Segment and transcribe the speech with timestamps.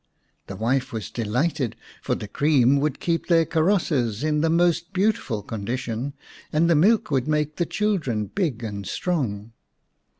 [0.47, 5.43] The wife was delighted, for the cream would keep their karosses in the most beautiful
[5.43, 6.13] condition,
[6.51, 9.51] and the milk would make the children big and strong.